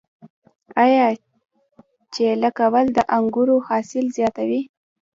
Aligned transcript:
آیا 0.83 1.05
چیله 2.13 2.49
کول 2.59 2.85
د 2.93 2.99
انګورو 3.17 3.55
حاصل 3.67 4.05
زیاتوي؟ 4.17 4.61